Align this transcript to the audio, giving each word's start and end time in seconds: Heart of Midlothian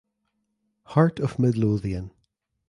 Heart 0.85 1.19
of 1.19 1.37
Midlothian 1.37 2.09